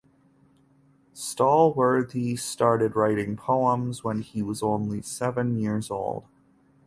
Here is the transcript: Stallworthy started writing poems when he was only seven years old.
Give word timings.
Stallworthy 1.13 2.35
started 2.39 2.95
writing 2.95 3.37
poems 3.37 4.03
when 4.03 4.23
he 4.23 4.41
was 4.41 4.63
only 4.63 5.03
seven 5.03 5.59
years 5.59 5.91
old. 5.91 6.23